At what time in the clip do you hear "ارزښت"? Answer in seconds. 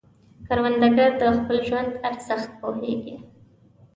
2.07-2.49